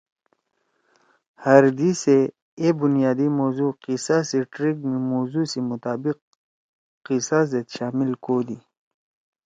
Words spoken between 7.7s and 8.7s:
شامل کودی۔